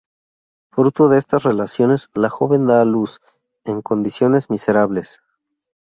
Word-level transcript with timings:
Fruto 0.71 1.09
de 1.09 1.19
estas 1.19 1.43
relaciones, 1.43 2.09
la 2.15 2.27
joven 2.29 2.65
da 2.65 2.81
a 2.81 2.85
luz, 2.85 3.21
en 3.65 3.83
condiciones 3.83 4.49
miserables. 4.49 5.19